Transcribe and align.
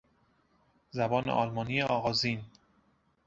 زبان 0.91 1.29
آلمانی 1.29 1.81
آغازین 1.81 2.45